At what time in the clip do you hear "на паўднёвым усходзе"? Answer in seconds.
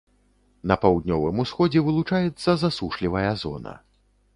0.71-1.85